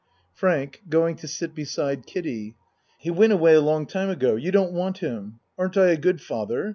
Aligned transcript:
FRANK 0.33 0.81
(Going 0.89 1.15
to 1.17 1.27
sit 1.27 1.53
beside 1.53 2.07
Kiddie.) 2.07 2.55
He 2.97 3.11
went 3.11 3.33
away 3.33 3.53
a 3.53 3.61
long 3.61 3.85
time 3.85 4.09
ago 4.09 4.35
You 4.35 4.51
don't 4.51 4.71
want 4.73 4.97
him. 4.97 5.39
Aren't 5.59 5.77
I 5.77 5.89
a 5.89 5.95
good 5.95 6.21
father? 6.23 6.69